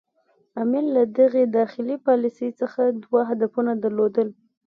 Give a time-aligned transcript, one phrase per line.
[0.61, 4.27] امیر له دغې داخلي پالیسي څخه دوه هدفونه درلودل.